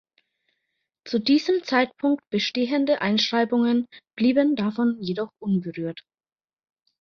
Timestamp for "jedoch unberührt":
4.99-6.01